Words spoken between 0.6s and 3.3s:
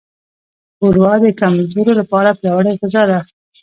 ښوروا د کمزورو لپاره پیاوړې غذا ده.